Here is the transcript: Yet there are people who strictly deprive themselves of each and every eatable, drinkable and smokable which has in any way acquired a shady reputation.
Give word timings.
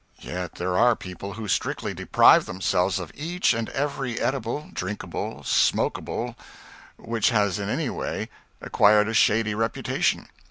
Yet 0.21 0.55
there 0.55 0.75
are 0.79 0.95
people 0.95 1.33
who 1.33 1.47
strictly 1.47 1.93
deprive 1.93 2.47
themselves 2.47 2.97
of 2.97 3.11
each 3.13 3.53
and 3.53 3.69
every 3.69 4.13
eatable, 4.13 4.71
drinkable 4.73 5.33
and 5.37 5.45
smokable 5.45 6.35
which 6.97 7.29
has 7.29 7.59
in 7.59 7.69
any 7.69 7.91
way 7.91 8.29
acquired 8.61 9.07
a 9.09 9.13
shady 9.13 9.53
reputation. 9.53 10.27